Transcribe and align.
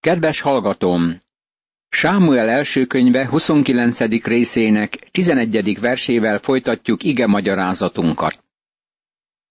Kedves 0.00 0.40
hallgatóm! 0.40 1.20
Sámuel 1.88 2.48
első 2.48 2.86
könyve 2.86 3.28
29. 3.28 4.24
részének 4.24 4.94
11. 5.10 5.80
versével 5.80 6.38
folytatjuk 6.38 7.02
ige 7.02 7.26
magyarázatunkat. 7.26 8.44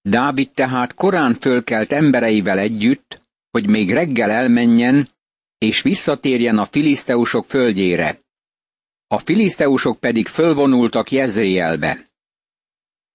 Dávid 0.02 0.52
tehát 0.52 0.94
korán 0.94 1.34
fölkelt 1.34 1.92
embereivel 1.92 2.60
együtt, 2.60 3.22
hogy 3.52 3.68
még 3.68 3.92
reggel 3.92 4.32
elmenjen, 4.32 5.10
és 5.58 5.82
visszatérjen 5.82 6.58
a 6.58 6.66
filiszteusok 6.66 7.46
földjére. 7.46 8.20
A 9.08 9.20
filiszteusok 9.20 10.00
pedig 10.00 10.28
fölvonultak 10.28 11.12
Jezréelbe. 11.12 12.10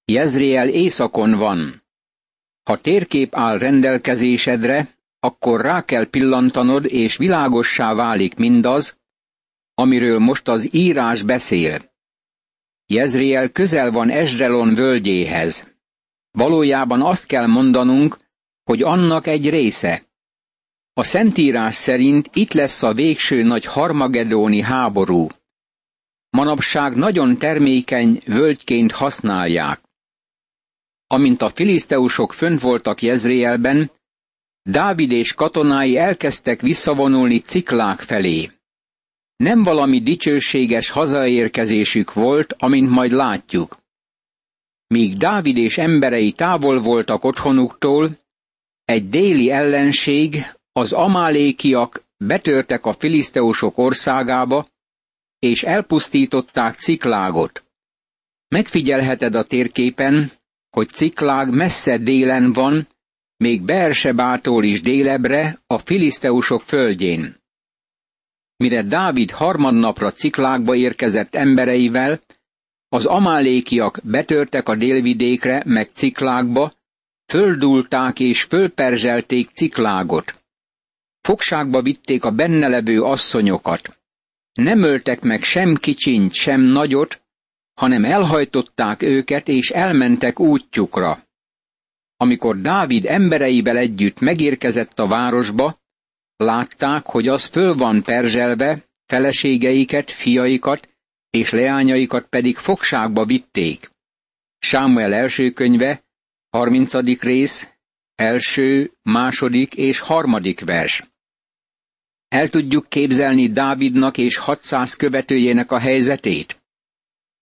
Jezréel 0.05 0.69
északon 0.69 1.31
van. 1.31 1.83
Ha 2.63 2.81
térkép 2.81 3.35
áll 3.35 3.59
rendelkezésedre, 3.59 4.94
akkor 5.25 5.61
rá 5.61 5.85
kell 5.85 6.07
pillantanod, 6.11 6.85
és 6.85 7.17
világossá 7.17 7.95
válik 7.95 8.35
mindaz, 8.35 8.97
amiről 9.75 10.19
most 10.19 10.49
az 10.49 10.75
írás 10.75 11.23
beszél. 11.23 11.93
Jezriel 12.87 13.49
közel 13.49 13.91
van 13.91 14.11
Esdrelon 14.11 14.75
völgyéhez. 14.75 15.65
Valójában 16.31 17.03
azt 17.03 17.27
kell 17.27 17.47
mondanunk, 17.47 18.19
hogy 18.65 18.83
annak 18.83 19.27
egy 19.27 19.51
része. 19.51 20.05
A 20.93 21.03
Szentírás 21.03 21.75
szerint 21.75 22.31
itt 22.33 22.53
lesz 22.53 22.83
a 22.83 22.93
végső 22.93 23.43
nagy 23.43 23.65
harmagedóni 23.65 24.61
háború. 24.61 25.27
Manapság 26.31 26.97
nagyon 26.97 27.39
termékeny 27.39 28.23
völgyként 28.27 28.93
használják. 28.93 29.81
Amint 31.07 31.43
a 31.43 31.51
filiszteusok 31.51 32.33
fönt 32.33 32.61
voltak 32.61 33.03
Jezréelben, 33.03 33.91
Dávid 34.71 35.11
és 35.11 35.33
katonái 35.33 35.97
elkezdtek 35.97 36.61
visszavonulni 36.61 37.39
ciklák 37.39 38.01
felé. 38.01 38.51
Nem 39.37 39.63
valami 39.63 40.03
dicsőséges 40.03 40.91
hazaérkezésük 40.91 42.13
volt, 42.13 42.55
amint 42.59 42.91
majd 42.91 43.11
látjuk. 43.11 43.79
Míg 44.87 45.17
Dávid 45.17 45.57
és 45.57 45.79
emberei 45.79 46.33
távol 46.33 46.81
voltak 46.81 47.25
otthonuktól, 47.25 48.19
egy 48.85 49.09
déli 49.09 49.51
ellenség, 49.51 50.55
az 50.73 50.93
amálékiak 50.93 52.05
betörtek 52.17 52.85
a 52.85 52.93
filiszteusok 52.93 53.79
országába, 53.79 54.69
és 55.39 55.63
elpusztították 55.63 56.75
Ciklágot. 56.75 57.65
Megfigyelheted 58.49 59.35
a 59.35 59.45
térképen, 59.45 60.33
hogy 60.71 60.89
Ciklág 60.89 61.55
messze 61.55 61.99
délen 61.99 62.53
van, 62.53 62.89
még 63.37 63.63
Bersebától 63.63 64.65
is 64.65 64.81
délebre, 64.81 65.63
a 65.67 65.79
filiszteusok 65.79 66.63
földjén. 66.63 67.43
Mire 68.57 68.83
Dávid 68.83 69.31
harmadnapra 69.31 70.11
Ciklákba 70.11 70.75
érkezett 70.75 71.35
embereivel, 71.35 72.21
az 72.89 73.05
amálékiak 73.05 74.01
betörtek 74.03 74.69
a 74.69 74.77
délvidékre, 74.77 75.63
meg 75.67 75.87
Ciklákba, 75.87 76.73
földulták 77.27 78.21
és 78.21 78.43
fölperzselték 78.43 79.51
Ciklágot. 79.51 80.43
Fogságba 81.21 81.83
vitték 81.83 82.25
a 82.25 82.31
benne 82.31 82.69
levő 82.69 83.03
asszonyokat. 83.03 83.99
Nem 84.53 84.83
öltek 84.83 85.21
meg 85.21 85.43
sem 85.43 85.75
kicsint, 85.75 86.33
sem 86.33 86.61
nagyot, 86.61 87.23
hanem 87.75 88.05
elhajtották 88.05 89.03
őket, 89.03 89.49
és 89.49 89.71
elmentek 89.71 90.41
útjukra. 90.41 91.24
Amikor 92.17 92.61
Dávid 92.61 93.05
embereivel 93.07 93.77
együtt 93.77 94.21
megérkezett 94.21 94.99
a 94.99 95.07
városba, 95.07 95.83
látták, 96.37 97.07
hogy 97.07 97.29
az 97.29 97.45
föl 97.45 97.75
van 97.75 98.03
perzselve, 98.03 98.85
feleségeiket, 99.07 100.11
fiaikat 100.11 100.89
és 101.31 101.51
leányaikat 101.51 102.27
pedig 102.29 102.57
fogságba 102.57 103.25
vitték. 103.25 103.91
Sámuel 104.59 105.15
első 105.15 105.51
könyve, 105.51 106.05
30. 106.51 107.21
rész, 107.21 107.69
első, 108.15 108.93
második 109.03 109.75
és 109.75 109.99
harmadik 109.99 110.61
vers. 110.61 111.03
El 112.29 112.49
tudjuk 112.49 112.89
képzelni 112.89 113.53
Dávidnak 113.53 114.19
és 114.19 114.37
600 114.37 114.95
követőjének 114.95 115.71
a 115.71 115.79
helyzetét. 115.79 116.63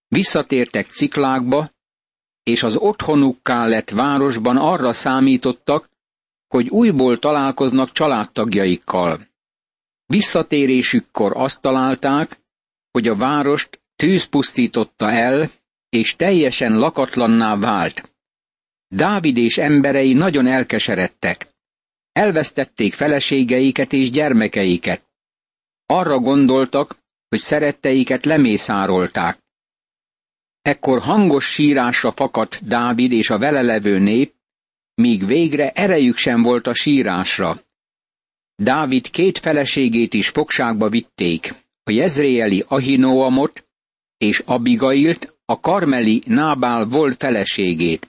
Visszatértek 0.08 0.86
Ciklákba, 0.86 1.70
és 2.42 2.62
az 2.62 2.76
otthonukká 2.76 3.66
lett 3.66 3.90
városban 3.90 4.56
arra 4.56 4.92
számítottak, 4.92 5.90
hogy 6.48 6.68
újból 6.68 7.18
találkoznak 7.18 7.92
családtagjaikkal. 7.92 9.28
Visszatérésükkor 10.06 11.32
azt 11.36 11.60
találták, 11.60 12.40
hogy 12.90 13.08
a 13.08 13.16
várost 13.16 13.80
tűz 13.96 14.24
pusztította 14.24 15.10
el, 15.10 15.50
és 15.88 16.16
teljesen 16.16 16.78
lakatlanná 16.78 17.56
vált. 17.56 18.10
Dávid 18.88 19.36
és 19.36 19.58
emberei 19.58 20.12
nagyon 20.12 20.46
elkeseredtek. 20.46 21.48
Elvesztették 22.12 22.94
feleségeiket 22.94 23.92
és 23.92 24.10
gyermekeiket. 24.10 25.10
Arra 25.86 26.18
gondoltak, 26.18 26.96
hogy 27.28 27.38
szeretteiket 27.38 28.24
lemészárolták. 28.24 29.41
Ekkor 30.62 31.00
hangos 31.00 31.44
sírásra 31.44 32.12
fakadt 32.12 32.66
Dávid 32.66 33.12
és 33.12 33.30
a 33.30 33.38
vele 33.38 33.62
levő 33.62 33.98
nép, 33.98 34.34
míg 34.94 35.26
végre 35.26 35.70
erejük 35.70 36.16
sem 36.16 36.42
volt 36.42 36.66
a 36.66 36.74
sírásra. 36.74 37.60
Dávid 38.54 39.10
két 39.10 39.38
feleségét 39.38 40.14
is 40.14 40.28
fogságba 40.28 40.88
vitték, 40.88 41.54
a 41.82 41.90
jezréeli 41.90 42.64
Ahinoamot 42.68 43.68
és 44.18 44.42
Abigailt, 44.44 45.36
a 45.44 45.60
karmeli 45.60 46.22
Nábál 46.26 46.84
volt 46.84 47.16
feleségét. 47.16 48.08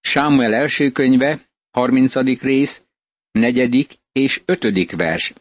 Sámuel 0.00 0.54
első 0.54 0.90
könyve, 0.90 1.48
30. 1.70 2.14
rész, 2.40 2.82
negyedik 3.30 3.98
és 4.12 4.42
ötödik 4.44 4.96
vers. 4.96 5.32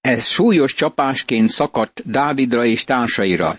Ez 0.00 0.26
súlyos 0.26 0.74
csapásként 0.74 1.48
szakadt 1.48 2.10
Dávidra 2.10 2.64
és 2.64 2.84
társaira. 2.84 3.58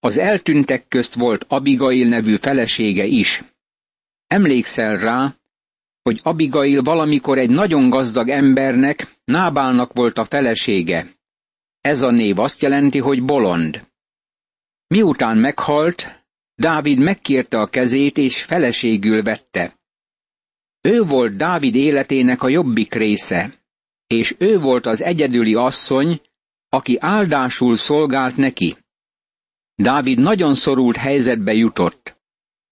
Az 0.00 0.16
eltűntek 0.16 0.88
közt 0.88 1.14
volt 1.14 1.44
Abigail 1.48 2.08
nevű 2.08 2.36
felesége 2.36 3.04
is. 3.04 3.42
Emlékszel 4.26 4.96
rá, 4.96 5.34
hogy 6.02 6.20
Abigail 6.22 6.82
valamikor 6.82 7.38
egy 7.38 7.50
nagyon 7.50 7.90
gazdag 7.90 8.28
embernek, 8.28 9.16
Nábálnak 9.24 9.92
volt 9.92 10.18
a 10.18 10.24
felesége. 10.24 11.16
Ez 11.80 12.02
a 12.02 12.10
név 12.10 12.38
azt 12.38 12.62
jelenti, 12.62 12.98
hogy 12.98 13.22
bolond. 13.22 13.86
Miután 14.86 15.38
meghalt, 15.38 16.24
Dávid 16.54 16.98
megkérte 16.98 17.60
a 17.60 17.66
kezét 17.66 18.18
és 18.18 18.42
feleségül 18.42 19.22
vette. 19.22 19.78
Ő 20.80 21.02
volt 21.02 21.36
Dávid 21.36 21.74
életének 21.74 22.42
a 22.42 22.48
jobbik 22.48 22.94
része, 22.94 23.54
és 24.06 24.34
ő 24.38 24.58
volt 24.58 24.86
az 24.86 25.02
egyedüli 25.02 25.54
asszony, 25.54 26.20
aki 26.68 26.96
áldásul 27.00 27.76
szolgált 27.76 28.36
neki. 28.36 28.76
Dávid 29.80 30.18
nagyon 30.18 30.54
szorult 30.54 30.96
helyzetbe 30.96 31.52
jutott. 31.52 32.16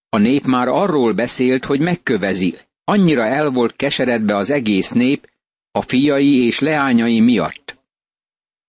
A 0.09 0.19
nép 0.19 0.44
már 0.44 0.69
arról 0.69 1.12
beszélt, 1.12 1.65
hogy 1.65 1.81
megkövezi. 1.81 2.55
Annyira 2.84 3.22
el 3.22 3.50
volt 3.50 3.77
keseredve 3.77 4.37
az 4.37 4.50
egész 4.50 4.91
nép, 4.91 5.31
a 5.71 5.81
fiai 5.81 6.44
és 6.44 6.59
leányai 6.59 7.21
miatt. 7.21 7.78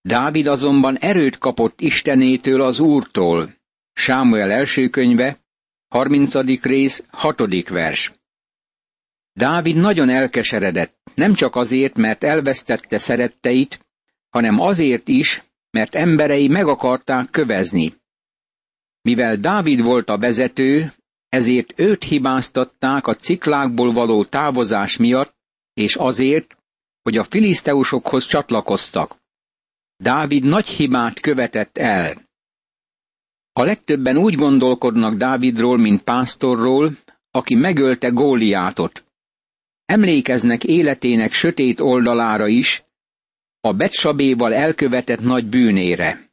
Dávid 0.01 0.47
azonban 0.47 0.97
erőt 0.97 1.37
kapott 1.37 1.81
Istenétől 1.81 2.61
az 2.61 2.79
Úrtól. 2.79 3.53
Sámuel 3.93 4.51
első 4.51 4.89
könyve, 4.89 5.39
30. 5.87 6.61
rész, 6.61 7.03
6. 7.09 7.69
vers. 7.69 8.13
Dávid 9.33 9.75
nagyon 9.75 10.09
elkeseredett, 10.09 11.11
nem 11.15 11.33
csak 11.33 11.55
azért, 11.55 11.97
mert 11.97 12.23
elvesztette 12.23 12.97
szeretteit, 12.97 13.85
hanem 14.29 14.59
azért 14.59 15.07
is, 15.07 15.43
mert 15.71 15.95
emberei 15.95 16.47
meg 16.47 16.67
akarták 16.67 17.29
kövezni. 17.29 17.96
Mivel 19.07 19.35
Dávid 19.35 19.81
volt 19.81 20.09
a 20.09 20.17
vezető, 20.17 20.93
ezért 21.29 21.73
őt 21.75 22.03
hibáztatták 22.03 23.07
a 23.07 23.13
ciklákból 23.13 23.93
való 23.93 24.25
távozás 24.25 24.97
miatt, 24.97 25.35
és 25.73 25.95
azért, 25.95 26.57
hogy 27.01 27.17
a 27.17 27.23
filiszteusokhoz 27.23 28.25
csatlakoztak. 28.25 29.17
Dávid 29.97 30.43
nagy 30.43 30.67
hibát 30.67 31.19
követett 31.19 31.77
el. 31.77 32.21
A 33.53 33.63
legtöbben 33.63 34.17
úgy 34.17 34.35
gondolkodnak 34.35 35.15
Dávidról, 35.15 35.77
mint 35.77 36.03
pásztorról, 36.03 36.97
aki 37.31 37.55
megölte 37.55 38.07
Góliátot. 38.09 39.03
Emlékeznek 39.85 40.63
életének 40.63 41.31
sötét 41.31 41.79
oldalára 41.79 42.47
is, 42.47 42.83
a 43.59 43.73
Betsabéval 43.73 44.53
elkövetett 44.53 45.19
nagy 45.19 45.45
bűnére. 45.45 46.29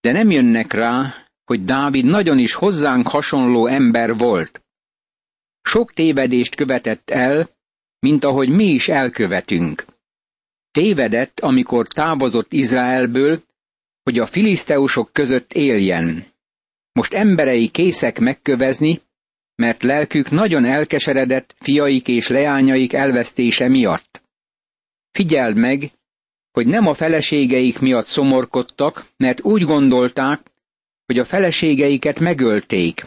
De 0.00 0.12
nem 0.12 0.30
jönnek 0.30 0.72
rá, 0.72 1.26
hogy 1.48 1.64
Dávid 1.64 2.04
nagyon 2.04 2.38
is 2.38 2.54
hozzánk 2.54 3.08
hasonló 3.08 3.66
ember 3.66 4.16
volt. 4.16 4.62
Sok 5.62 5.92
tévedést 5.92 6.54
követett 6.54 7.10
el, 7.10 7.50
mint 7.98 8.24
ahogy 8.24 8.48
mi 8.48 8.64
is 8.64 8.88
elkövetünk. 8.88 9.84
Tévedett, 10.70 11.40
amikor 11.40 11.86
távozott 11.86 12.52
Izraelből, 12.52 13.42
hogy 14.02 14.18
a 14.18 14.26
filiszteusok 14.26 15.12
között 15.12 15.52
éljen. 15.52 16.26
Most 16.92 17.14
emberei 17.14 17.68
készek 17.68 18.18
megkövezni, 18.18 19.00
mert 19.54 19.82
lelkük 19.82 20.30
nagyon 20.30 20.64
elkeseredett 20.64 21.54
fiaik 21.60 22.08
és 22.08 22.28
leányaik 22.28 22.92
elvesztése 22.92 23.68
miatt. 23.68 24.22
Figyeld 25.10 25.56
meg, 25.56 25.90
hogy 26.52 26.66
nem 26.66 26.86
a 26.86 26.94
feleségeik 26.94 27.78
miatt 27.78 28.06
szomorkodtak, 28.06 29.06
mert 29.16 29.40
úgy 29.42 29.62
gondolták, 29.62 30.40
hogy 31.08 31.18
a 31.18 31.24
feleségeiket 31.24 32.18
megölték, 32.18 33.06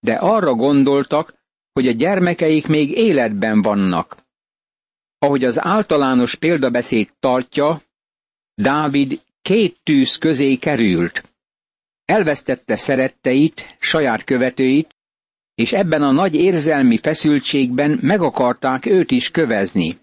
de 0.00 0.14
arra 0.14 0.54
gondoltak, 0.54 1.34
hogy 1.72 1.88
a 1.88 1.92
gyermekeik 1.92 2.66
még 2.66 2.90
életben 2.90 3.62
vannak. 3.62 4.16
Ahogy 5.18 5.44
az 5.44 5.60
általános 5.60 6.34
példabeszéd 6.34 7.10
tartja, 7.20 7.82
Dávid 8.54 9.22
két 9.42 9.80
tűz 9.82 10.16
közé 10.16 10.56
került. 10.56 11.30
Elvesztette 12.04 12.76
szeretteit, 12.76 13.76
saját 13.80 14.24
követőit, 14.24 14.96
és 15.54 15.72
ebben 15.72 16.02
a 16.02 16.10
nagy 16.10 16.34
érzelmi 16.34 16.98
feszültségben 16.98 17.98
meg 18.02 18.20
akarták 18.20 18.86
őt 18.86 19.10
is 19.10 19.30
kövezni. 19.30 19.98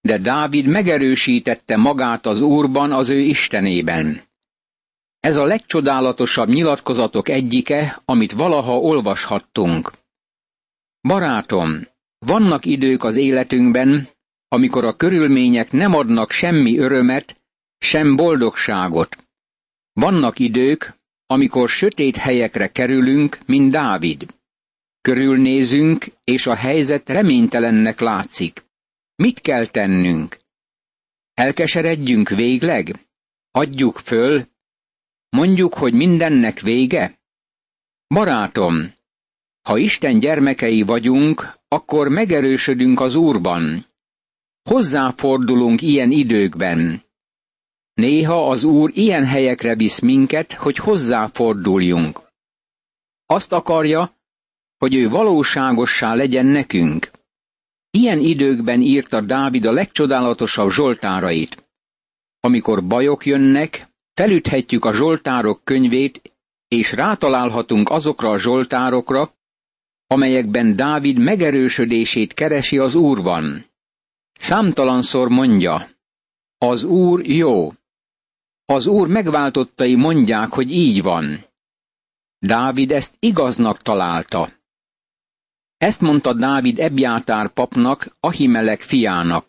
De 0.00 0.18
Dávid 0.18 0.66
megerősítette 0.66 1.76
magát 1.76 2.26
az 2.26 2.40
Úrban, 2.40 2.92
az 2.92 3.08
ő 3.08 3.18
Istenében. 3.18 4.29
Ez 5.20 5.36
a 5.36 5.44
legcsodálatosabb 5.44 6.48
nyilatkozatok 6.48 7.28
egyike, 7.28 8.02
amit 8.04 8.32
valaha 8.32 8.78
olvashattunk. 8.78 9.92
Barátom, 11.00 11.86
vannak 12.18 12.64
idők 12.64 13.04
az 13.04 13.16
életünkben, 13.16 14.08
amikor 14.48 14.84
a 14.84 14.96
körülmények 14.96 15.72
nem 15.72 15.94
adnak 15.94 16.30
semmi 16.30 16.78
örömet, 16.78 17.40
sem 17.78 18.16
boldogságot. 18.16 19.16
Vannak 19.92 20.38
idők, 20.38 20.94
amikor 21.26 21.68
sötét 21.68 22.16
helyekre 22.16 22.72
kerülünk, 22.72 23.38
mint 23.46 23.70
Dávid. 23.70 24.34
Körülnézünk, 25.00 26.06
és 26.24 26.46
a 26.46 26.54
helyzet 26.54 27.08
reménytelennek 27.08 28.00
látszik. 28.00 28.64
Mit 29.16 29.40
kell 29.40 29.66
tennünk? 29.66 30.38
Elkeseredjünk 31.34 32.28
végleg? 32.28 33.06
Adjuk 33.50 33.98
föl? 33.98 34.49
Mondjuk, 35.30 35.74
hogy 35.74 35.92
mindennek 35.92 36.60
vége? 36.60 37.18
Barátom, 38.06 38.92
ha 39.62 39.76
Isten 39.76 40.18
gyermekei 40.18 40.82
vagyunk, 40.82 41.58
akkor 41.68 42.08
megerősödünk 42.08 43.00
az 43.00 43.14
Úrban. 43.14 43.86
Hozzáfordulunk 44.62 45.82
ilyen 45.82 46.10
időkben. 46.10 47.02
Néha 47.94 48.48
az 48.48 48.64
Úr 48.64 48.90
ilyen 48.94 49.26
helyekre 49.26 49.74
visz 49.74 49.98
minket, 49.98 50.52
hogy 50.52 50.76
hozzáforduljunk. 50.76 52.20
Azt 53.26 53.52
akarja, 53.52 54.16
hogy 54.78 54.94
ő 54.94 55.08
valóságossá 55.08 56.14
legyen 56.14 56.46
nekünk. 56.46 57.10
Ilyen 57.90 58.18
időkben 58.18 58.80
írta 58.80 59.20
Dávid 59.20 59.64
a 59.64 59.72
legcsodálatosabb 59.72 60.70
zsoltárait. 60.70 61.68
Amikor 62.40 62.86
bajok 62.86 63.26
jönnek, 63.26 63.89
felüthetjük 64.14 64.84
a 64.84 64.94
zsoltárok 64.94 65.64
könyvét, 65.64 66.32
és 66.68 66.92
rátalálhatunk 66.92 67.90
azokra 67.90 68.30
a 68.30 68.38
zsoltárokra, 68.38 69.34
amelyekben 70.06 70.76
Dávid 70.76 71.18
megerősödését 71.18 72.34
keresi 72.34 72.78
az 72.78 72.94
Úrban. 72.94 73.66
Számtalanszor 74.32 75.28
mondja, 75.28 75.90
az 76.58 76.82
Úr 76.82 77.26
jó. 77.26 77.72
Az 78.64 78.86
Úr 78.86 79.08
megváltottai 79.08 79.94
mondják, 79.94 80.48
hogy 80.48 80.70
így 80.70 81.02
van. 81.02 81.46
Dávid 82.38 82.90
ezt 82.90 83.16
igaznak 83.18 83.82
találta. 83.82 84.52
Ezt 85.76 86.00
mondta 86.00 86.32
Dávid 86.32 86.78
Ebjátár 86.78 87.52
papnak, 87.52 88.16
Ahimelek 88.20 88.80
fiának. 88.80 89.46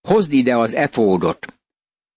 Hozd 0.00 0.32
ide 0.32 0.56
az 0.56 0.74
efódot. 0.74 1.57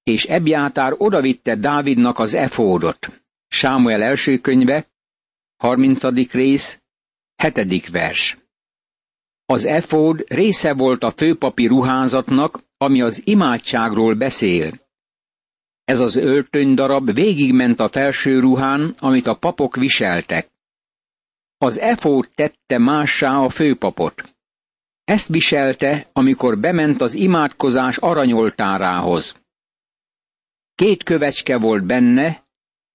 És 0.04 0.26
Ebjátár 0.26 0.94
odavitte 0.98 1.56
Dávidnak 1.56 2.20
az 2.20 2.34
efódot. 2.34 3.22
Sámuel 3.48 4.02
első 4.02 4.38
könyve, 4.38 4.88
30. 5.58 6.32
rész, 6.32 6.82
Hetedik 7.36 7.90
vers. 7.90 8.38
Az 9.46 9.66
efód 9.66 10.24
része 10.28 10.74
volt 10.74 11.04
a 11.04 11.12
főpapi 11.12 11.68
ruházatnak, 11.68 12.64
ami 12.78 13.02
az 13.02 13.22
imádságról 13.26 14.14
beszél. 14.14 14.80
Ez 15.84 16.00
az 16.00 16.16
öltönydarab 16.16 17.14
végigment 17.14 17.80
a 17.80 17.90
felső 17.90 18.40
ruhán, 18.40 18.96
amit 19.00 19.28
a 19.28 19.36
papok 19.36 19.76
viseltek. 19.76 20.50
Az 21.58 21.80
efód 21.80 22.30
tette 22.36 22.78
mássá 22.78 23.38
a 23.38 23.50
főpapot. 23.50 24.36
Ezt 25.04 25.28
viselte, 25.28 26.08
amikor 26.14 26.60
bement 26.60 27.02
az 27.02 27.14
imádkozás 27.14 27.98
aranyoltárához. 27.98 29.36
Két 30.82 31.04
kövecske 31.04 31.58
volt 31.58 31.86
benne, 31.86 32.48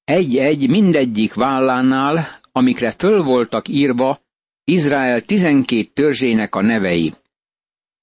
egy-egy 0.04 0.68
mindegyik 0.68 1.34
vállánál, 1.34 2.40
amikre 2.52 2.90
föl 2.90 3.22
voltak 3.22 3.68
írva 3.68 4.20
Izrael 4.64 5.20
tizenkét 5.20 5.94
törzsének 5.94 6.54
a 6.54 6.62
nevei. 6.62 7.14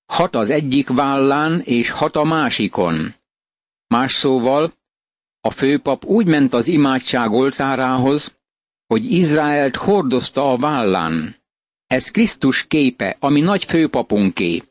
Hat 0.06 0.36
az 0.36 0.50
egyik 0.50 0.88
vállán, 0.88 1.62
és 1.62 1.90
hat 1.90 2.16
a 2.16 2.24
másikon. 2.24 3.16
Más 3.88 4.14
szóval, 4.14 4.74
a 5.42 5.52
főpap 5.52 6.06
úgy 6.06 6.28
ment 6.28 6.54
az 6.54 6.68
imádság 6.68 7.32
oltárához, 7.32 8.36
hogy 8.88 9.12
Izraelt 9.12 9.76
hordozta 9.76 10.42
a 10.52 10.58
vállán. 10.58 11.36
Ez 11.88 12.12
Krisztus 12.12 12.68
képe, 12.68 13.18
ami 13.20 13.42
nagy 13.42 13.64
főpapunké, 13.64 14.64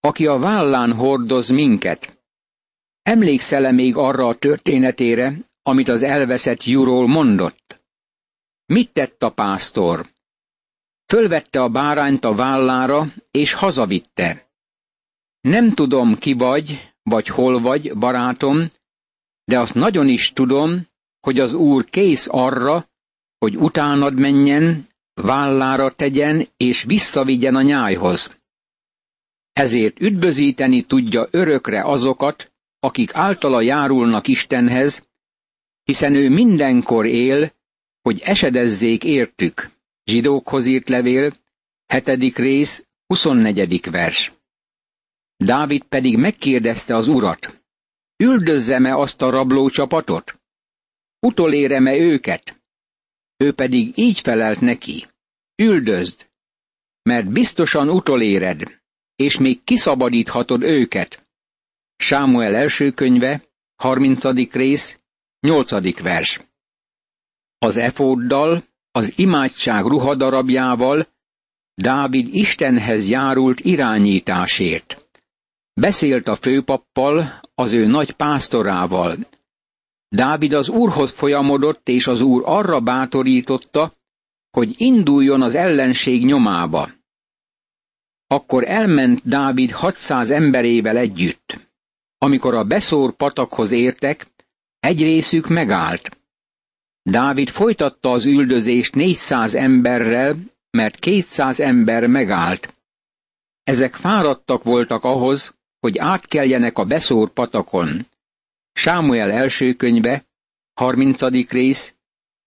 aki 0.00 0.26
a 0.26 0.38
vállán 0.38 0.92
hordoz 0.92 1.48
minket. 1.48 2.23
Emlékszel-e 3.04 3.70
még 3.70 3.96
arra 3.96 4.26
a 4.28 4.38
történetére, 4.38 5.34
amit 5.62 5.88
az 5.88 6.02
elveszett 6.02 6.64
Júról 6.64 7.06
mondott? 7.06 7.80
Mit 8.66 8.92
tett 8.92 9.22
a 9.22 9.30
pásztor? 9.30 10.06
Fölvette 11.06 11.62
a 11.62 11.68
bárányt 11.68 12.24
a 12.24 12.34
vállára, 12.34 13.06
és 13.30 13.52
hazavitte. 13.52 14.48
Nem 15.40 15.70
tudom, 15.70 16.18
ki 16.18 16.32
vagy, 16.32 16.92
vagy 17.02 17.28
hol 17.28 17.60
vagy, 17.60 17.96
barátom, 17.98 18.70
de 19.44 19.58
azt 19.60 19.74
nagyon 19.74 20.08
is 20.08 20.32
tudom, 20.32 20.88
hogy 21.20 21.40
az 21.40 21.52
Úr 21.52 21.84
kész 21.84 22.26
arra, 22.30 22.88
hogy 23.38 23.56
utánad 23.56 24.18
menjen, 24.18 24.88
vállára 25.14 25.94
tegyen, 25.94 26.48
és 26.56 26.82
visszavigyen 26.82 27.54
a 27.54 27.62
nyájhoz. 27.62 28.30
Ezért 29.52 30.00
üdvözíteni 30.00 30.82
tudja 30.82 31.28
örökre 31.30 31.84
azokat, 31.84 32.53
akik 32.84 33.14
általa 33.14 33.60
járulnak 33.60 34.28
Istenhez, 34.28 35.06
hiszen 35.82 36.14
ő 36.14 36.28
mindenkor 36.28 37.06
él, 37.06 37.52
hogy 38.02 38.20
esedezzék 38.20 39.04
értük. 39.04 39.70
Zsidókhoz 40.04 40.66
írt 40.66 40.88
levél, 40.88 41.36
hetedik 41.86 42.36
rész, 42.36 42.86
24. 43.06 43.90
vers. 43.90 44.32
Dávid 45.36 45.82
pedig 45.82 46.16
megkérdezte 46.16 46.96
az 46.96 47.08
urat, 47.08 47.62
üldözzem-e 48.16 48.94
azt 48.96 49.22
a 49.22 49.30
rabló 49.30 49.68
csapatot? 49.68 50.40
Utolérem-e 51.20 51.96
őket? 51.96 52.62
Ő 53.36 53.52
pedig 53.52 53.98
így 53.98 54.20
felelt 54.20 54.60
neki, 54.60 55.06
üldözd, 55.62 56.30
mert 57.02 57.32
biztosan 57.32 57.88
utoléred, 57.88 58.82
és 59.16 59.38
még 59.38 59.64
kiszabadíthatod 59.64 60.62
őket. 60.62 61.23
Sámuel 61.96 62.54
első 62.54 62.90
könyve, 62.90 63.44
30. 63.76 64.24
rész, 64.52 64.98
8. 65.40 66.00
vers. 66.02 66.40
Az 67.58 67.76
efóddal 67.76 68.64
az 68.90 69.12
imádság 69.16 69.84
ruhadarabjával 69.84 71.06
Dávid 71.74 72.34
Istenhez 72.34 73.08
járult 73.08 73.60
irányításért. 73.60 75.08
Beszélt 75.72 76.28
a 76.28 76.36
főpappal, 76.36 77.40
az 77.54 77.72
ő 77.72 77.86
nagy 77.86 78.12
pásztorával. 78.12 79.16
Dávid 80.08 80.52
az 80.52 80.68
úrhoz 80.68 81.12
folyamodott, 81.12 81.88
és 81.88 82.06
az 82.06 82.20
úr 82.20 82.42
arra 82.44 82.80
bátorította, 82.80 83.92
hogy 84.50 84.74
induljon 84.76 85.42
az 85.42 85.54
ellenség 85.54 86.24
nyomába. 86.24 86.90
Akkor 88.26 88.64
elment 88.64 89.20
Dávid 89.24 89.70
600 89.70 90.30
emberével 90.30 90.96
együtt. 90.96 91.72
Amikor 92.24 92.54
a 92.54 92.64
beszór 92.64 93.16
patakhoz 93.16 93.70
értek, 93.70 94.26
egy 94.80 95.02
részük 95.02 95.48
megállt. 95.48 96.18
Dávid 97.02 97.48
folytatta 97.48 98.10
az 98.10 98.24
üldözést 98.24 98.94
400 98.94 99.54
emberrel, 99.54 100.36
mert 100.70 100.98
200 100.98 101.60
ember 101.60 102.06
megállt. 102.06 102.74
Ezek 103.62 103.94
fáradtak 103.94 104.62
voltak 104.62 105.04
ahhoz, 105.04 105.54
hogy 105.80 105.98
átkeljenek 105.98 106.78
a 106.78 106.84
beszór 106.84 107.32
patakon. 107.32 108.06
Sámuel 108.72 109.30
első 109.30 109.74
könyve, 109.74 110.24
30. 110.72 111.48
rész, 111.50 111.94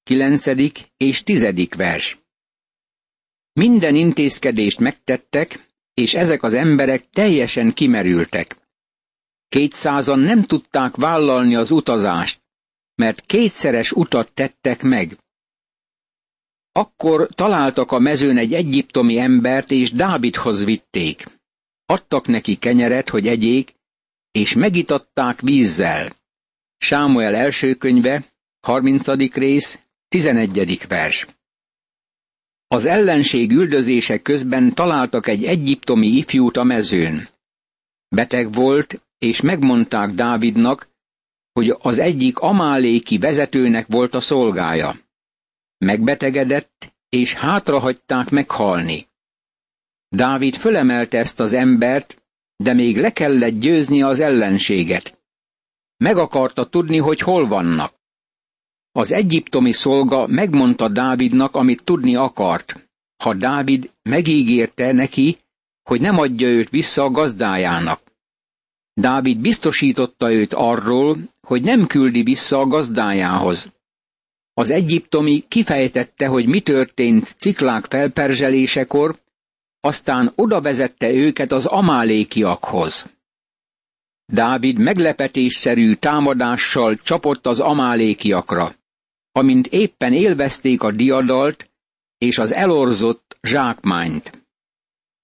9. 0.04 0.46
és 0.98 1.24
10. 1.24 1.70
vers. 1.76 2.18
Minden 3.54 3.96
intézkedést 3.96 4.80
megtettek, 4.80 5.68
és 5.94 6.14
ezek 6.14 6.44
az 6.44 6.54
emberek 6.54 7.10
teljesen 7.10 7.74
kimerültek. 7.74 8.67
Kétszázan 9.50 10.20
nem 10.20 10.44
tudták 10.44 10.96
vállalni 10.96 11.56
az 11.56 11.72
utazást, 11.72 12.42
mert 12.96 13.22
kétszeres 13.22 13.92
utat 13.92 14.32
tettek 14.34 14.82
meg. 14.82 15.18
Akkor 16.72 17.27
találtak 17.36 17.92
a 17.92 18.00
mezőn 18.00 18.38
egy 18.38 18.54
egyiptomi 18.54 19.18
embert, 19.20 19.72
és 19.72 19.92
Dávidhoz 19.92 20.63
vitték. 20.63 21.24
Adtak 21.86 22.27
neki 22.27 22.56
kenyeret, 22.56 23.10
hogy 23.10 23.27
egyék, 23.27 23.75
és 24.32 24.54
megitatták 24.54 25.42
vízzel. 25.42 26.16
Sámuel 26.77 27.36
első 27.36 27.75
könyve, 27.75 28.34
30. 28.60 29.34
rész, 29.34 29.80
11. 30.08 30.88
vers. 30.88 31.27
Az 32.68 32.86
ellenség 32.86 33.51
üldözése 33.51 34.22
közben 34.22 34.74
találtak 34.74 35.27
egy 35.27 35.44
egyiptomi 35.44 36.08
ifjút 36.08 36.58
a 36.58 36.63
mezőn. 36.63 37.27
Beteg 38.10 38.54
volt, 38.54 39.01
és 39.20 39.42
megmondták 39.42 40.12
Dávidnak, 40.12 40.90
hogy 41.54 41.76
az 41.80 42.00
egyik 42.00 42.38
amáléki 42.38 43.18
vezetőnek 43.18 43.88
volt 43.88 44.14
a 44.14 44.20
szolgája. 44.20 45.00
Megbetegedett, 45.78 46.96
és 47.10 47.34
hátrahagyták 47.34 48.30
meghalni. 48.30 49.08
Dávid 50.10 50.56
fölemelte 50.56 51.18
ezt 51.18 51.40
az 51.40 51.54
embert, 51.54 52.22
de 52.56 52.74
még 52.74 52.98
le 52.98 53.12
kellett 53.14 53.60
győzni 53.60 54.02
az 54.02 54.20
ellenséget. 54.20 55.18
Meg 55.98 56.18
akarta 56.18 56.70
tudni, 56.70 56.98
hogy 56.98 57.20
hol 57.20 57.48
vannak. 57.48 57.94
Az 58.92 59.12
egyiptomi 59.12 59.72
szolga 59.72 60.28
megmondta 60.28 60.90
Dávidnak, 60.90 61.56
amit 61.56 61.84
tudni 61.84 62.16
akart, 62.16 62.90
ha 63.24 63.34
Dávid 63.34 63.92
megígérte 64.02 64.92
neki, 64.92 65.38
hogy 65.84 66.02
nem 66.02 66.18
adja 66.18 66.48
őt 66.48 66.70
vissza 66.70 67.04
a 67.04 67.12
gazdájának. 67.12 68.07
Dávid 69.00 69.39
biztosította 69.39 70.32
őt 70.32 70.54
arról, 70.54 71.18
hogy 71.42 71.62
nem 71.62 71.88
küldi 71.88 72.24
vissza 72.24 72.60
a 72.60 72.68
gazdájához. 72.68 73.72
Az 74.54 74.70
egyiptomi 74.70 75.46
kifejtette, 75.48 76.27
hogy 76.27 76.48
mi 76.48 76.60
történt 76.60 77.36
ciklák 77.39 77.86
felperzselésekor, 77.86 79.20
aztán 79.80 80.32
oda 80.36 80.62
vezette 80.62 81.12
őket 81.12 81.51
az 81.51 81.66
amálékiakhoz. 81.66 83.06
Dávid 84.25 84.77
meglepetésszerű 84.77 85.96
támadással 85.96 86.96
csapott 86.96 87.46
az 87.46 87.60
amálékiakra, 87.60 88.75
amint 89.32 89.68
éppen 89.68 90.13
élvezték 90.13 90.84
a 90.84 90.92
diadalt 90.92 91.70
és 92.18 92.38
az 92.38 92.54
elorzott 92.54 93.38
zsákmányt. 93.42 94.46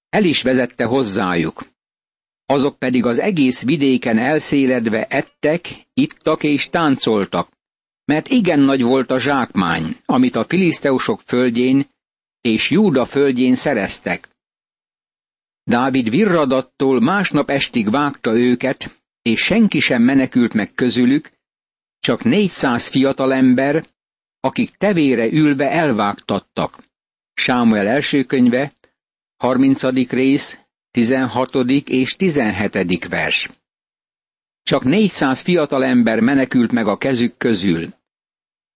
El 0.10 0.24
is 0.24 0.42
vezette 0.42 0.84
hozzájuk 0.86 1.72
azok 2.54 2.80
pedig 2.80 3.06
az 3.06 3.20
egész 3.20 3.64
vidéken 3.64 4.18
elszéledve 4.18 5.06
ettek, 5.06 5.88
ittak 5.94 6.44
és 6.44 6.70
táncoltak, 6.70 7.50
mert 8.06 8.28
igen 8.28 8.60
nagy 8.60 8.82
volt 8.82 9.12
a 9.12 9.20
zsákmány, 9.20 9.98
amit 10.06 10.36
a 10.36 10.44
filiszteusok 10.44 11.22
földjén 11.22 11.90
és 12.42 12.70
Júda 12.70 13.06
földjén 13.06 13.56
szereztek. 13.56 14.30
Dávid 15.64 16.10
virradattól 16.10 17.02
másnap 17.02 17.50
estig 17.50 17.90
vágta 17.90 18.38
őket, 18.38 19.02
és 19.22 19.42
senki 19.42 19.80
sem 19.80 20.02
menekült 20.02 20.54
meg 20.54 20.74
közülük, 20.74 21.32
csak 22.00 22.24
négyszáz 22.24 22.88
fiatalember, 22.88 23.86
akik 24.40 24.76
tevére 24.76 25.32
ülve 25.32 25.70
elvágtattak. 25.70 26.84
Sámuel 27.34 27.88
első 27.88 28.24
könyve, 28.24 28.74
30. 29.38 30.10
rész, 30.10 30.63
16. 30.94 31.56
és 31.88 32.16
17. 32.16 33.08
vers. 33.08 33.50
Csak 34.64 34.84
400 34.84 35.42
fiatal 35.42 35.84
ember 35.84 36.20
menekült 36.20 36.72
meg 36.72 36.88
a 36.88 36.98
kezük 36.98 37.38
közül. 37.38 37.94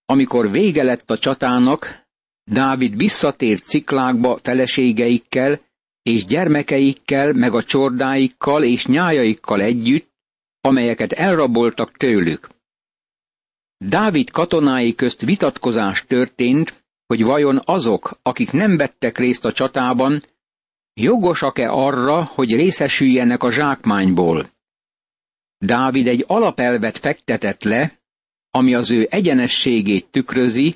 Amikor 0.05 0.51
vége 0.51 0.83
lett 0.83 1.11
a 1.11 1.17
csatának, 1.17 2.05
Dávid 2.43 2.97
visszatért 2.97 3.63
ciklákba 3.63 4.37
feleségeikkel 4.41 5.59
és 6.01 6.25
gyermekeikkel, 6.25 7.33
meg 7.33 7.53
a 7.53 7.63
csordáikkal 7.63 8.63
és 8.63 8.85
nyájaikkal 8.85 9.61
együtt, 9.61 10.11
amelyeket 10.61 11.11
elraboltak 11.11 11.97
tőlük. 11.97 12.49
Dávid 13.77 14.29
katonái 14.29 14.95
közt 14.95 15.21
vitatkozás 15.21 16.05
történt, 16.05 16.83
hogy 17.07 17.23
vajon 17.23 17.61
azok, 17.65 18.19
akik 18.21 18.51
nem 18.51 18.77
vettek 18.77 19.17
részt 19.17 19.45
a 19.45 19.51
csatában, 19.51 20.23
jogosak-e 20.97 21.71
arra, 21.71 22.25
hogy 22.25 22.55
részesüljenek 22.55 23.43
a 23.43 23.51
zsákmányból. 23.51 24.49
Dávid 25.57 26.07
egy 26.07 26.23
alapelvet 26.27 26.97
fektetett 26.97 27.63
le, 27.63 27.99
ami 28.51 28.73
az 28.73 28.91
ő 28.91 29.07
egyenességét 29.09 30.07
tükrözi, 30.11 30.75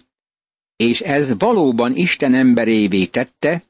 és 0.76 1.02
ez 1.02 1.38
valóban 1.38 1.96
Isten 1.96 2.34
emberévé 2.34 3.06
tette, 3.06 3.64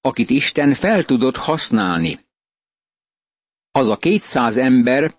akit 0.00 0.30
Isten 0.30 0.74
fel 0.74 1.04
tudott 1.04 1.36
használni. 1.36 2.18
Az 3.70 3.88
a 3.88 3.96
kétszáz 3.96 4.56
ember, 4.56 5.14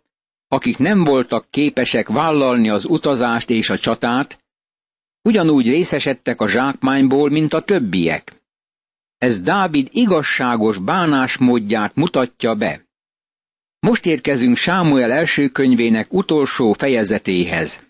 akik 0.47 0.77
nem 0.77 1.03
voltak 1.03 1.49
képesek 1.49 2.07
vállalni 2.07 2.69
az 2.69 2.85
utazást 2.85 3.49
és 3.49 3.69
a 3.69 3.77
csatát, 3.77 4.43
ugyanúgy 5.21 5.67
részesedtek 5.67 6.41
a 6.41 6.47
zsákmányból, 6.47 7.29
mint 7.29 7.53
a 7.53 7.61
többiek. 7.61 8.42
Ez 9.23 9.41
Dávid 9.41 9.87
igazságos 9.91 10.77
bánásmódját 10.77 11.95
mutatja 11.95 12.55
be. 12.55 12.85
Most 13.79 14.05
érkezünk 14.05 14.55
Sámuel 14.55 15.11
első 15.11 15.47
könyvének 15.47 16.13
utolsó 16.13 16.73
fejezetéhez. 16.73 17.81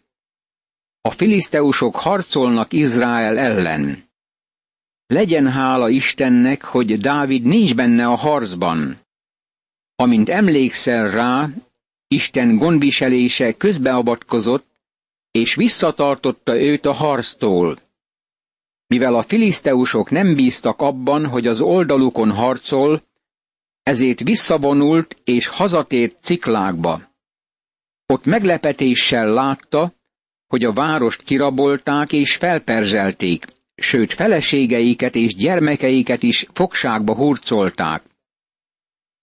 A 1.02 1.12
filiszteusok 1.12 1.96
harcolnak 1.96 2.74
Izrael 2.74 3.38
ellen. 3.38 4.10
Legyen 5.06 5.52
hála 5.52 5.90
Istennek, 5.90 6.64
hogy 6.64 7.00
Dávid 7.00 7.44
nincs 7.44 7.76
benne 7.76 8.06
a 8.06 8.16
harcban. 8.16 9.00
Amint 9.96 10.30
emlékszel 10.30 11.12
rá, 11.12 11.50
Isten 12.08 12.56
gondviselése 12.56 13.54
közbeavatkozott, 13.54 14.68
és 15.32 15.56
visszatartotta 15.56 16.62
őt 16.62 16.86
a 16.86 16.94
harctól. 16.94 17.83
Mivel 18.88 19.16
a 19.16 19.22
filiszteusok 19.22 20.10
nem 20.10 20.36
bíztak 20.36 20.82
abban, 20.82 21.28
hogy 21.28 21.48
az 21.48 21.62
oldalukon 21.62 22.32
harcol, 22.32 23.04
ezért 23.84 24.20
visszavonult 24.20 25.16
és 25.24 25.48
hazatért 25.48 26.24
ciklákba. 26.24 27.12
Ott 28.06 28.26
meglepetéssel 28.26 29.28
látta, 29.28 29.94
hogy 30.48 30.64
a 30.64 30.74
várost 30.74 31.22
kirabolták 31.22 32.12
és 32.12 32.36
felperzselték, 32.36 33.46
sőt 33.76 34.14
feleségeiket 34.14 35.16
és 35.16 35.36
gyermekeiket 35.36 36.24
is 36.24 36.46
fogságba 36.54 37.16
hurcolták. 37.16 38.04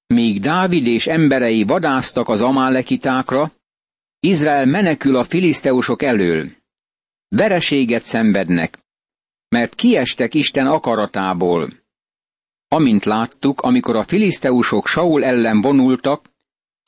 Míg 0.07 0.41
Dávid 0.41 0.87
és 0.87 1.07
emberei 1.07 1.63
vadáztak 1.63 2.29
az 2.29 2.41
amálekitákra, 2.41 3.53
Izrael 4.21 4.67
menekül 4.67 5.17
a 5.17 5.25
filiszteusok 5.25 6.03
elől. 6.03 6.51
Vereséget 7.29 8.03
szenvednek, 8.03 8.79
mert 9.51 9.75
kiestek 9.75 10.35
Isten 10.35 10.67
akaratából. 10.67 11.73
Amint 12.69 13.05
láttuk, 13.05 13.61
amikor 13.61 13.97
a 13.97 14.05
filiszteusok 14.05 14.87
Saul 14.87 15.25
ellen 15.25 15.61
vonultak, 15.61 16.31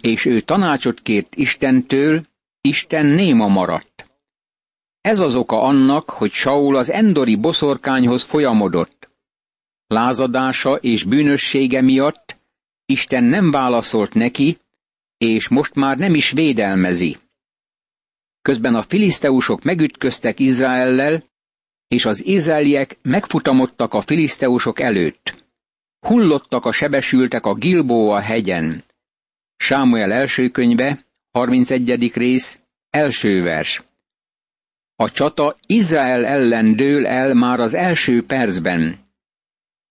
és 0.02 0.24
ő 0.24 0.40
tanácsot 0.40 1.00
kért 1.00 1.34
Istentől, 1.34 2.26
Isten 2.60 3.06
néma 3.06 3.48
maradt. 3.48 4.10
Ez 5.00 5.18
az 5.18 5.34
oka 5.34 5.60
annak, 5.60 6.10
hogy 6.10 6.30
Saul 6.30 6.76
az 6.76 6.90
endori 6.90 7.36
boszorkányhoz 7.36 8.22
folyamodott. 8.22 9.10
Lázadása 9.86 10.74
és 10.74 11.02
bűnössége 11.04 11.80
miatt 11.80 12.36
Isten 12.84 13.24
nem 13.24 13.50
válaszolt 13.50 14.14
neki, 14.14 14.58
és 15.18 15.48
most 15.48 15.74
már 15.74 15.96
nem 15.98 16.14
is 16.14 16.30
védelmezi. 16.30 17.16
Közben 18.42 18.74
a 18.74 18.82
filiszteusok 18.82 19.62
megütköztek 19.62 20.38
Izraellel, 20.38 21.24
és 21.92 22.04
az 22.04 22.26
izraeliek 22.26 22.98
megfutamodtak 23.02 23.94
a 23.94 24.00
filiszteusok 24.00 24.80
előtt. 24.80 25.44
Hullottak 26.06 26.64
a 26.64 26.72
sebesültek 26.72 27.46
a 27.46 27.54
Gilboa 27.54 28.20
hegyen. 28.20 28.84
Sámuel 29.56 30.12
első 30.12 30.48
könyve, 30.48 31.04
31. 31.30 32.12
rész, 32.14 32.60
első 32.90 33.42
vers. 33.42 33.82
A 34.96 35.10
csata 35.10 35.56
Izrael 35.66 36.24
ellen 36.24 36.76
dől 36.76 37.06
el 37.06 37.34
már 37.34 37.60
az 37.60 37.74
első 37.74 38.26
percben. 38.26 38.98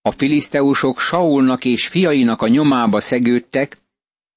A 0.00 0.10
filiszteusok 0.10 1.00
Saulnak 1.00 1.64
és 1.64 1.88
fiainak 1.88 2.42
a 2.42 2.48
nyomába 2.48 3.00
szegődtek, 3.00 3.78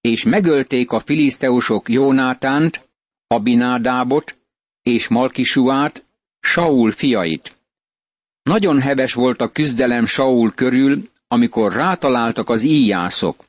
és 0.01 0.23
megölték 0.23 0.91
a 0.91 0.99
filiszteusok 0.99 1.89
Jónátánt, 1.89 2.89
Abinádábot 3.27 4.35
és 4.81 5.07
Malkisuát, 5.07 6.04
Saul 6.45 6.91
fiait. 6.91 7.57
Nagyon 8.43 8.81
heves 8.81 9.13
volt 9.13 9.41
a 9.41 9.47
küzdelem 9.47 10.05
Saul 10.05 10.51
körül, 10.53 11.09
amikor 11.27 11.73
rátaláltak 11.73 12.49
az 12.49 12.63
íjászok. 12.63 13.45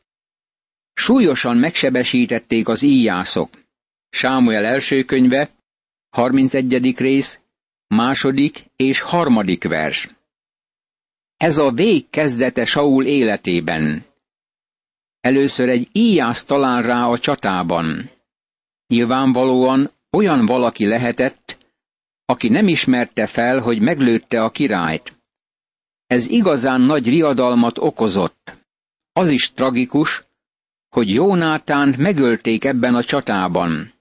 Súlyosan 0.95 1.57
megsebesítették 1.57 2.69
az 2.69 2.83
íjászok. 2.83 3.51
Sámuel 4.11 4.65
első 4.65 5.05
könyve, 5.05 5.51
31. 6.11 6.97
rész, 6.97 7.41
második 7.87 8.65
és 8.77 9.01
harmadik 9.01 9.65
vers. 9.65 10.09
Ez 11.37 11.57
a 11.57 11.71
vég 11.71 12.11
kezdete 12.11 12.65
Saul 12.65 13.05
életében. 13.07 14.05
Először 15.21 15.69
egy 15.69 15.89
íjász 15.93 16.45
talál 16.45 16.83
rá 16.83 17.05
a 17.05 17.19
csatában. 17.19 18.11
Nyilvánvalóan 18.87 19.91
olyan 20.11 20.47
valaki 20.47 20.87
lehetett, 20.87 21.56
aki 22.27 22.49
nem 22.49 22.69
ismerte 22.69 23.27
fel, 23.27 23.59
hogy 23.61 23.81
meglőtte 23.81 24.43
a 24.43 24.51
királyt. 24.51 25.13
Ez 26.07 26.29
igazán 26.29 26.81
nagy 26.81 27.09
riadalmat 27.09 27.79
okozott. 27.79 28.59
Az 29.13 29.29
is 29.29 29.53
tragikus, 29.53 30.25
hogy 30.89 31.11
Jónátánt 31.11 31.97
megölték 31.97 32.65
ebben 32.65 32.95
a 32.95 33.05
csatában. 33.05 33.95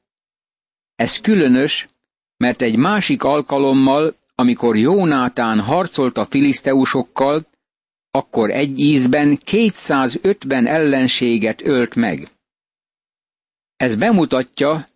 Ez 0.95 1.17
különös, 1.21 1.87
mert 2.37 2.61
egy 2.61 2.75
másik 2.75 3.23
alkalommal, 3.23 4.15
amikor 4.35 4.77
Jónátán 4.77 5.59
harcolt 5.59 6.17
a 6.17 6.25
filiszteusokkal, 6.25 7.47
akkor 8.11 8.49
egy 8.49 8.79
ízben 8.79 9.37
250 9.37 10.65
ellenséget 10.67 11.61
ölt 11.61 11.95
meg. 11.95 12.27
Ez 13.75 13.95
bemutatja, 13.95 14.87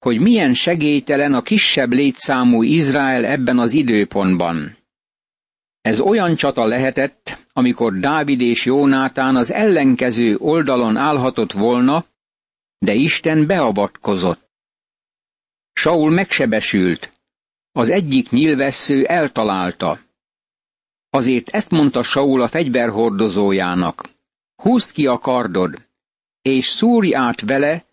hogy 0.00 0.20
milyen 0.20 0.54
segélytelen 0.54 1.34
a 1.34 1.42
kisebb 1.42 1.92
létszámú 1.92 2.62
Izrael 2.62 3.24
ebben 3.24 3.58
az 3.58 3.72
időpontban. 3.72 4.76
Ez 5.80 6.00
olyan 6.00 6.34
csata 6.34 6.64
lehetett, 6.64 7.46
amikor 7.52 7.98
Dávid 7.98 8.40
és 8.40 8.64
Jónátán 8.64 9.36
az 9.36 9.52
ellenkező 9.52 10.36
oldalon 10.36 10.96
állhatott 10.96 11.52
volna, 11.52 12.04
de 12.78 12.94
Isten 12.94 13.46
beavatkozott. 13.46 14.48
Saul 15.72 16.10
megsebesült, 16.10 17.12
az 17.72 17.88
egyik 17.88 18.30
nyilvessző 18.30 19.04
eltalálta. 19.04 20.00
Azért 21.10 21.48
ezt 21.48 21.70
mondta 21.70 22.02
Saul 22.02 22.40
a 22.40 22.48
fegyverhordozójának. 22.48 24.08
Húzd 24.62 24.92
ki 24.92 25.06
a 25.06 25.18
kardod, 25.18 25.86
és 26.42 26.68
szúrj 26.68 27.14
át 27.14 27.40
vele, 27.40 27.84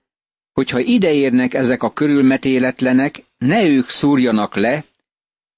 hogyha 0.57 0.79
ideérnek 0.79 1.53
ezek 1.53 1.83
a 1.83 1.93
körülmetéletlenek, 1.93 3.23
ne 3.37 3.63
ők 3.63 3.89
szúrjanak 3.89 4.55
le, 4.55 4.83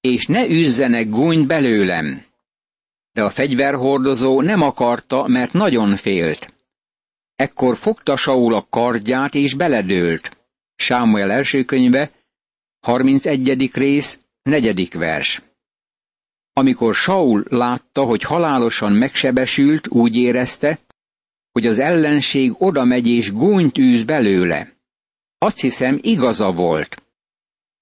és 0.00 0.26
ne 0.26 0.46
üzzenek 0.46 1.08
gúnyt 1.08 1.46
belőlem. 1.46 2.24
De 3.12 3.22
a 3.22 3.30
fegyverhordozó 3.30 4.40
nem 4.40 4.62
akarta, 4.62 5.26
mert 5.26 5.52
nagyon 5.52 5.96
félt. 5.96 6.52
Ekkor 7.36 7.76
fogta 7.76 8.16
Saul 8.16 8.54
a 8.54 8.66
kardját, 8.70 9.34
és 9.34 9.54
beledőlt. 9.54 10.36
Sámuel 10.76 11.30
első 11.30 11.64
könyve, 11.64 12.10
31. 12.80 13.70
rész, 13.72 14.20
negyedik 14.42 14.94
vers. 14.94 15.42
Amikor 16.52 16.94
Saul 16.94 17.44
látta, 17.48 18.02
hogy 18.02 18.22
halálosan 18.22 18.92
megsebesült, 18.92 19.88
úgy 19.88 20.16
érezte, 20.16 20.78
hogy 21.52 21.66
az 21.66 21.78
ellenség 21.78 22.52
oda 22.58 22.84
megy 22.84 23.06
és 23.06 23.32
gúnyt 23.32 23.78
űz 23.78 24.04
belőle. 24.04 24.78
Azt 25.42 25.60
hiszem, 25.60 25.98
igaza 26.00 26.52
volt. 26.52 27.02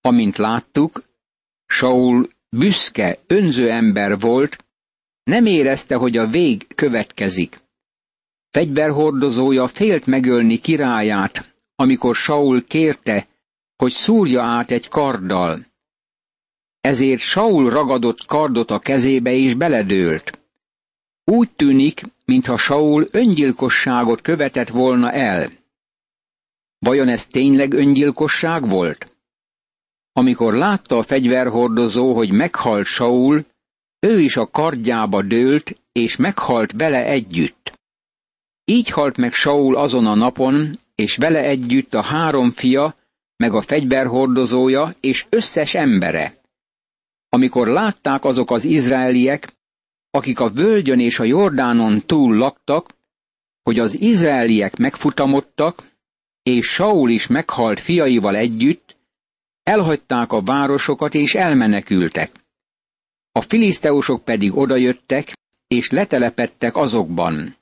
Amint 0.00 0.37
láttuk, 0.37 1.03
Saul 1.67 2.29
büszke, 2.49 3.18
önző 3.27 3.71
ember 3.71 4.18
volt, 4.18 4.64
nem 5.25 5.47
érezte, 5.47 5.94
hogy 5.94 6.16
a 6.16 6.27
vég 6.27 6.75
következik. 6.75 7.61
Fegyverhordozója 8.51 9.66
félt 9.66 10.07
megölni 10.07 10.59
királyát, 10.59 11.55
amikor 11.77 12.14
Saul 12.14 12.64
kérte, 12.64 13.27
hogy 13.77 13.92
szúrja 13.92 14.42
át 14.42 14.71
egy 14.71 14.88
karddal. 14.88 15.66
Ezért 16.81 17.21
Saul 17.21 17.71
ragadott 17.71 18.27
kardot 18.27 18.71
a 18.71 18.79
kezébe 18.79 19.33
és 19.33 19.55
beledőlt. 19.55 20.38
Úgy 21.25 21.51
tűnik, 21.51 22.03
mintha 22.25 22.57
Saul 22.57 23.09
öngyilkosságot 23.11 24.21
követett 24.21 24.68
volna 24.68 25.12
el. 25.12 25.51
Vajon 26.79 27.09
ez 27.09 27.27
tényleg 27.27 27.73
öngyilkosság 27.73 28.69
volt? 28.69 29.17
Amikor 30.12 30.55
látta 30.55 30.99
a 30.99 31.03
fegyverhordozó, 31.03 32.14
hogy 32.14 32.33
meghalt 32.33 32.87
Saul, 32.87 33.45
ő 34.01 34.21
is 34.21 34.37
a 34.37 34.51
kardjába 34.51 35.23
dőlt, 35.23 35.81
és 35.93 36.17
meghalt 36.17 36.73
vele 36.73 37.05
együtt. 37.05 37.73
Így 38.64 38.88
halt 38.88 39.17
meg 39.17 39.33
Saul 39.33 39.77
azon 39.77 40.07
a 40.07 40.14
napon, 40.14 40.79
és 40.95 41.17
vele 41.17 41.41
együtt 41.41 41.95
a 41.95 42.03
három 42.03 42.51
fia, 42.51 42.95
meg 43.37 43.55
a 43.55 43.61
fegyverhordozója 43.61 44.95
és 45.01 45.27
összes 45.29 45.75
embere. 45.75 46.41
Amikor 47.29 47.67
látták 47.67 48.25
azok 48.25 48.51
az 48.51 48.64
izraeliek, 48.64 49.53
akik 50.11 50.38
a 50.41 50.51
völgyön 50.51 51.01
és 51.01 51.19
a 51.19 51.25
Jordánon 51.25 52.03
túl 52.07 52.37
laktak, 52.37 52.95
hogy 53.62 53.79
az 53.79 54.01
izraeliek 54.01 54.77
megfutamodtak, 54.77 55.83
és 56.42 56.66
Saul 56.66 57.11
is 57.11 57.27
meghalt 57.27 57.81
fiaival 57.81 58.37
együtt, 58.37 58.96
elhagyták 59.62 60.33
a 60.33 60.42
városokat 60.42 61.14
és 61.14 61.35
elmenekültek. 61.35 62.31
A 63.33 63.40
filiszteusok 63.40 64.24
pedig 64.24 64.57
odajöttek, 64.57 65.33
és 65.66 65.90
letelepettek 65.90 66.77
azokban. 66.77 67.57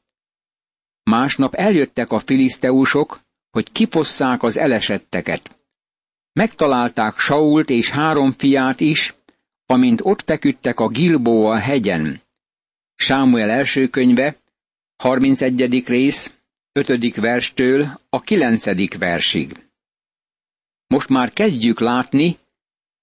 Másnap 1.02 1.54
eljöttek 1.54 2.10
a 2.10 2.18
filiszteusok, 2.18 3.20
hogy 3.50 3.72
kifosszák 3.72 4.42
az 4.42 4.56
elesetteket. 4.56 5.56
Megtalálták 6.32 7.18
Sault 7.18 7.70
és 7.70 7.90
három 7.90 8.32
fiát 8.32 8.80
is, 8.80 9.14
amint 9.66 10.00
ott 10.02 10.22
feküdtek 10.22 10.80
a 10.80 10.88
Gilboa 10.88 11.58
hegyen. 11.58 12.22
Sámuel 12.94 13.50
első 13.50 13.88
könyve, 13.88 14.36
31. 14.96 15.86
rész, 15.86 16.34
5. 16.76 17.14
verstől 17.14 18.00
a 18.08 18.20
9. 18.20 18.98
versig. 18.98 19.66
Most 20.86 21.08
már 21.08 21.32
kezdjük 21.32 21.80
látni, 21.80 22.38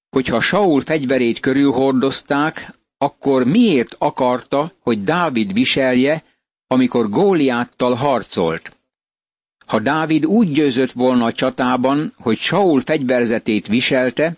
hogy 0.10 0.28
ha 0.28 0.42
Saul 0.42 0.82
fegyverét 0.82 1.40
körülhordozták, 1.40 2.74
akkor 2.98 3.44
miért 3.44 3.96
akarta, 3.98 4.74
hogy 4.80 5.04
Dávid 5.04 5.54
viselje, 5.54 6.24
amikor 6.68 7.10
Góliáttal 7.10 7.94
harcolt? 7.94 8.78
Ha 9.66 9.80
Dávid 9.80 10.26
úgy 10.26 10.52
győzött 10.52 10.92
volna 10.92 11.26
a 11.26 11.32
csatában, 11.32 12.14
hogy 12.18 12.38
Saul 12.38 12.82
fegyverzetét 12.82 13.68
viselte, 13.68 14.38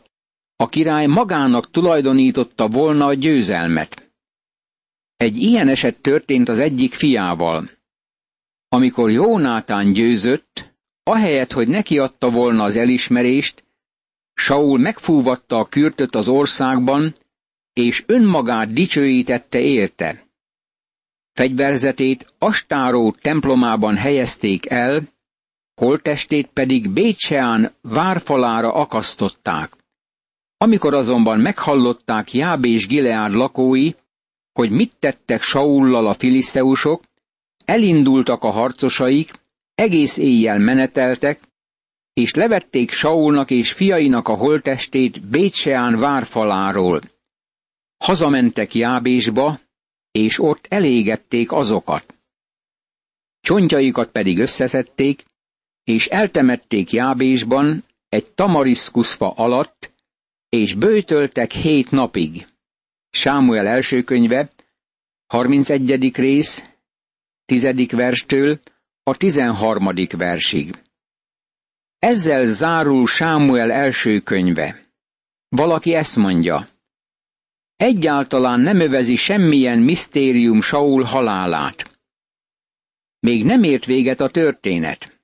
a 0.56 0.68
király 0.68 1.06
magának 1.06 1.72
tulajdonította 1.72 2.68
volna 2.68 3.06
a 3.06 3.14
győzelmet. 3.14 4.12
Egy 5.18 5.38
ilyen 5.38 5.68
eset 5.68 5.96
történt 6.02 6.50
az 6.50 6.60
egyik 6.60 6.94
fiával. 6.94 7.75
Amikor 8.76 9.12
Jónátán 9.12 9.94
győzött, 9.94 10.74
ahelyett, 11.04 11.52
hogy 11.52 11.68
neki 11.68 11.98
adta 12.00 12.30
volna 12.32 12.64
az 12.64 12.76
elismerést, 12.76 13.64
Saul 14.34 14.80
megfúvatta 14.80 15.58
a 15.58 15.66
kürtöt 15.66 16.16
az 16.16 16.28
országban, 16.28 17.16
és 17.74 18.04
önmagát 18.06 18.74
dicsőítette 18.74 19.60
érte. 19.60 20.28
Fegyverzetét 21.34 22.34
Astáró 22.38 23.12
templomában 23.12 23.96
helyezték 23.96 24.70
el, 24.70 25.08
holtestét 25.82 26.48
pedig 26.48 26.90
Bécseán 26.90 27.74
várfalára 27.82 28.74
akasztották. 28.74 29.74
Amikor 30.58 30.94
azonban 30.94 31.40
meghallották 31.40 32.34
Jáb 32.34 32.66
és 32.66 32.88
Gileád 32.88 33.32
lakói, 33.32 33.92
hogy 34.54 34.72
mit 34.72 34.96
tettek 35.00 35.42
Saullal 35.42 36.08
a 36.08 36.14
filiszteusok, 36.14 37.04
elindultak 37.66 38.44
a 38.44 38.52
harcosaik, 38.52 39.32
egész 39.76 40.18
éjjel 40.18 40.60
meneteltek, 40.60 41.40
és 42.14 42.34
levették 42.34 42.92
Saulnak 42.92 43.52
és 43.52 43.72
fiainak 43.74 44.28
a 44.28 44.36
holtestét 44.36 45.28
Bécseán 45.28 45.96
várfaláról. 46.00 47.02
Hazamentek 47.98 48.74
Jábésba, 48.74 49.60
és 50.12 50.40
ott 50.40 50.66
elégették 50.70 51.52
azokat. 51.52 52.16
Csontjaikat 53.42 54.12
pedig 54.12 54.40
összeszedték, 54.40 55.24
és 55.84 56.08
eltemették 56.08 56.92
Jábésban 56.92 57.86
egy 58.10 58.26
tamariszkuszfa 58.26 59.30
alatt, 59.30 59.94
és 60.50 60.74
bőtöltek 60.74 61.52
hét 61.52 61.92
napig. 61.92 62.48
Sámuel 63.10 63.68
első 63.68 64.04
könyve, 64.04 64.50
31. 65.28 66.16
rész, 66.16 66.75
10. 67.46 67.92
verstől 67.92 68.60
a 69.04 69.18
tizenharmadik 69.18 70.14
versig. 70.14 70.84
Ezzel 72.00 72.46
zárul 72.46 73.08
Sámuel 73.08 73.72
első 73.72 74.20
könyve. 74.20 74.86
Valaki 75.48 75.94
ezt 75.94 76.16
mondja. 76.16 76.68
Egyáltalán 77.76 78.60
nem 78.60 78.80
övezi 78.80 79.16
semmilyen 79.16 79.80
misztérium 79.80 80.62
Saul 80.62 81.04
halálát. 81.04 82.00
Még 83.20 83.44
nem 83.44 83.64
ért 83.64 83.86
véget 83.86 84.20
a 84.20 84.30
történet. 84.30 85.20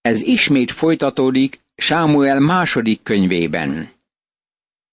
Ez 0.00 0.22
ismét 0.22 0.70
folytatódik 0.70 1.60
Sámuel 1.74 2.40
második 2.40 3.02
könyvében. 3.02 3.92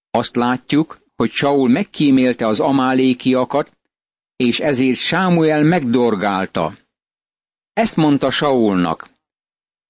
Azt 0.09 0.35
látjuk, 0.35 0.99
hogy 1.15 1.31
Saul 1.31 1.69
megkímélte 1.69 2.47
az 2.47 2.59
amálékiakat, 2.59 3.74
és 4.35 4.59
ezért 4.59 4.97
Sámuel 4.97 5.63
megdorgálta. 5.63 6.77
Ezt 7.73 7.95
mondta 7.95 8.31
Saulnak. 8.31 9.09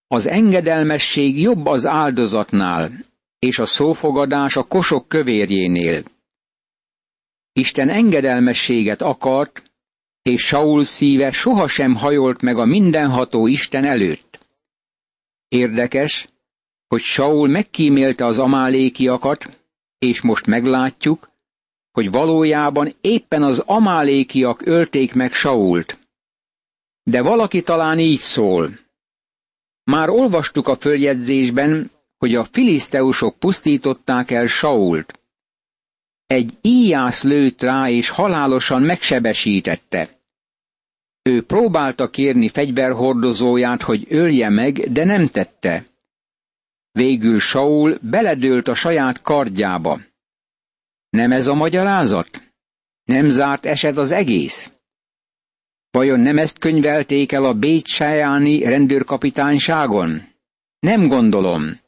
Az 0.08 0.26
engedelmesség 0.28 1.40
jobb 1.40 1.66
az 1.66 1.86
áldozatnál, 1.86 3.06
és 3.40 3.60
a 3.60 3.66
szófogadás 3.66 4.56
a 4.56 4.64
kosok 4.64 5.08
kövérjénél. 5.08 6.04
Isten 7.54 7.90
engedelmességet 7.90 9.02
akart, 9.02 9.64
és 10.22 10.42
Saul 10.46 10.84
szíve 10.84 11.32
sohasem 11.32 11.96
hajolt 11.96 12.42
meg 12.42 12.58
a 12.58 12.66
mindenható 12.66 13.48
Isten 13.48 13.86
előtt. 13.86 14.40
Érdekes, 15.48 16.30
hogy 16.88 17.02
Saul 17.02 17.48
megkímélte 17.48 18.26
az 18.26 18.38
amálékiakat, 18.38 19.60
és 19.98 20.22
most 20.22 20.46
meglátjuk, 20.46 21.30
hogy 21.96 22.12
valójában 22.12 22.94
éppen 23.02 23.44
az 23.44 23.60
amálékiak 23.60 24.66
ölték 24.66 25.14
meg 25.14 25.34
Sault. 25.34 26.00
De 27.04 27.22
valaki 27.22 27.62
talán 27.62 28.00
így 28.00 28.20
szól. 28.20 28.80
Már 29.84 30.10
olvastuk 30.10 30.68
a 30.68 30.76
följegyzésben, 30.76 31.92
hogy 32.18 32.36
a 32.36 32.44
filiszteusok 32.44 33.40
pusztították 33.40 34.32
el 34.32 34.48
Sault. 34.48 35.20
Egy 36.28 36.58
íjász 36.62 37.24
lőtt 37.24 37.62
rá, 37.62 37.90
és 37.90 38.10
halálosan 38.10 38.82
megsebesítette. 38.82 40.20
Ő 41.22 41.44
próbálta 41.46 42.10
kérni 42.10 42.50
fegyverhordozóját, 42.50 43.82
hogy 43.82 44.06
ölje 44.10 44.50
meg, 44.50 44.92
de 44.92 45.04
nem 45.04 45.28
tette. 45.28 45.86
Végül 46.92 47.40
Saul 47.40 47.98
beledőlt 48.02 48.68
a 48.68 48.76
saját 48.76 49.22
kardjába. 49.22 50.00
Nem 51.16 51.32
ez 51.32 51.48
a 51.48 51.54
magyarázat? 51.54 52.44
Nem 53.04 53.30
zárt 53.30 53.66
eset 53.66 53.98
az 53.98 54.12
egész? 54.12 54.72
Vajon 55.92 56.20
nem 56.20 56.38
ezt 56.38 56.58
könyvelték 56.58 57.32
el 57.32 57.46
a 57.46 57.54
Bécsájáni 57.54 58.64
rendőrkapitányságon? 58.64 60.34
Nem 60.80 61.08
gondolom. 61.08 61.80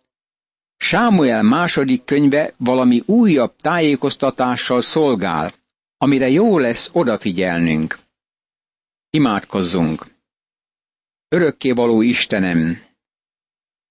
Sámuel 0.78 1.44
második 1.44 2.04
könyve 2.04 2.54
valami 2.58 3.02
újabb 3.06 3.56
tájékoztatással 3.56 4.82
szolgál, 4.82 5.54
amire 5.98 6.30
jó 6.30 6.58
lesz 6.58 6.90
odafigyelnünk. 6.94 8.00
Imádkozzunk! 9.10 10.06
Örökkévaló 11.28 12.02
Istenem! 12.02 12.82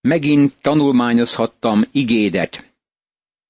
Megint 0.01 0.55
tanulmányozhattam 0.61 1.85
igédet, 1.93 2.66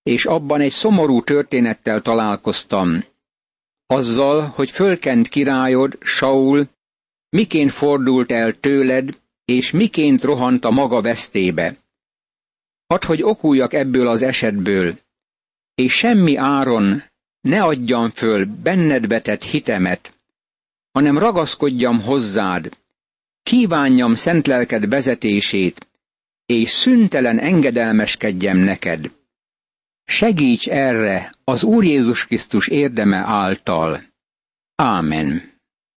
és 0.06 0.24
abban 0.24 0.60
egy 0.60 0.72
szomorú 0.72 1.22
történettel 1.22 2.00
találkoztam. 2.00 3.04
Azzal, 3.86 4.40
hogy 4.54 4.70
fölkent 4.70 5.28
királyod, 5.28 5.98
Saul, 6.00 6.68
miként 7.28 7.72
fordult 7.72 8.32
el 8.32 8.60
tőled, 8.60 9.18
és 9.44 9.70
miként 9.70 10.22
rohant 10.22 10.64
a 10.64 10.70
maga 10.70 11.00
vesztébe. 11.00 11.76
Hadd, 12.86 13.04
hogy 13.04 13.22
okuljak 13.22 13.72
ebből 13.72 14.08
az 14.08 14.22
esetből, 14.22 14.98
és 15.74 15.92
semmi 15.92 16.36
áron 16.36 17.02
ne 17.40 17.62
adjam 17.62 18.10
föl 18.10 18.44
benned 18.62 19.06
vetett 19.06 19.42
hitemet, 19.42 20.18
hanem 20.92 21.18
ragaszkodjam 21.18 22.00
hozzád, 22.00 22.76
kívánjam 23.42 24.14
szent 24.14 24.46
lelked 24.46 24.88
vezetését, 24.88 25.88
és 26.46 26.70
szüntelen 26.70 27.38
engedelmeskedjem 27.38 28.56
neked. 28.56 29.10
Segíts 30.06 30.68
erre 30.68 31.30
az 31.44 31.62
Úr 31.62 31.84
Jézus 31.84 32.26
Krisztus 32.26 32.68
érdeme 32.68 33.16
által. 33.16 34.02
Ámen. 34.74 35.55